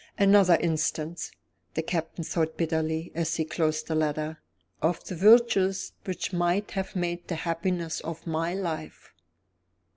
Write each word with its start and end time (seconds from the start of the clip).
"Another 0.17 0.55
instance," 0.55 1.29
the 1.75 1.83
Captain 1.83 2.23
thought 2.23 2.57
bitterly, 2.57 3.11
as 3.13 3.35
he 3.35 3.45
closed 3.45 3.85
the 3.85 3.93
letter, 3.93 4.41
"of 4.81 5.03
the 5.03 5.15
virtues 5.15 5.93
which 6.05 6.33
might 6.33 6.71
have 6.71 6.95
made 6.95 7.27
the 7.27 7.35
happiness 7.35 7.99
of 7.99 8.25
my 8.25 8.55
life!" 8.55 9.13